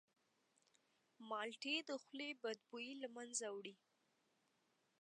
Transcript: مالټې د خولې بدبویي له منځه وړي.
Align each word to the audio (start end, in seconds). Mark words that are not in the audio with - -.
مالټې 1.29 1.75
د 1.87 1.89
خولې 2.03 2.29
بدبویي 2.41 2.93
له 3.01 3.07
منځه 3.15 3.47
وړي. 3.55 3.75